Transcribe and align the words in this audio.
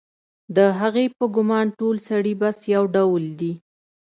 د 0.55 0.57
هغې 0.79 1.05
په 1.17 1.25
ګومان 1.35 1.67
ټول 1.79 1.95
سړي 2.09 2.33
بس 2.41 2.57
یو 2.73 2.83
ډول 2.95 3.23
دي 3.39 3.53